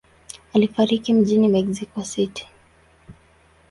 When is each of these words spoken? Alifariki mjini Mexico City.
Alifariki 0.53 1.13
mjini 1.13 1.47
Mexico 1.47 2.03
City. 2.03 2.47